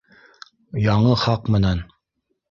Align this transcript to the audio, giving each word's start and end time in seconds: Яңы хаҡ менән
Яңы 0.85 1.11
хаҡ 1.23 1.51
менән 1.57 1.83